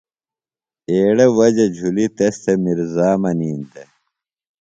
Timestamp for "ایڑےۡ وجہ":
0.91-1.65